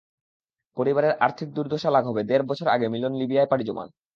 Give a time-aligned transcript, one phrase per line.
[0.77, 3.87] পরিবারের আর্থিক দুর্দশা লাঘবে দেড় বছর আগে মিলন লিবিয়ায় পাড়ি জমান।